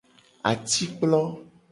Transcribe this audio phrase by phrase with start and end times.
[0.51, 1.21] Atikplo.